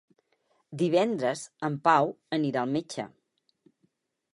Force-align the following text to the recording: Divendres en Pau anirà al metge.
Divendres 0.83 1.45
en 1.69 1.77
Pau 1.89 2.13
anirà 2.39 2.65
al 2.67 2.77
metge. 2.79 3.11